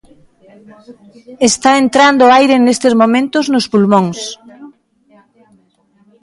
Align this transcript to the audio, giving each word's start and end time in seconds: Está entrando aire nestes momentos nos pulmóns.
Está 1.49 1.71
entrando 1.83 2.23
aire 2.39 2.55
nestes 2.59 2.93
momentos 3.01 3.45
nos 3.53 3.65
pulmóns. 3.71 4.19